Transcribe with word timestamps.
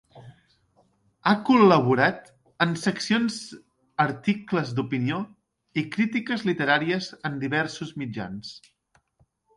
Ha 1.25 1.33
col·laborat 1.49 2.31
en 2.65 2.73
seccions 2.85 3.37
articles 4.07 4.73
d'opinió 4.79 5.19
i 5.83 5.85
crítiques 5.97 6.47
literàries 6.51 7.11
en 7.31 7.37
diversos 7.45 7.93
mitjans. 8.05 8.55